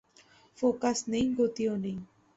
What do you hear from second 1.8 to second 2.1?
নেই।